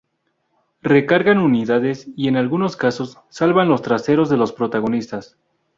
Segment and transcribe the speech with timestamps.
[0.81, 5.37] Recargan unidades y en algunos casos, salvan los traseros de los protagonistas.